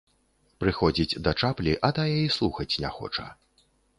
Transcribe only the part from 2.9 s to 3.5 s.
хоча.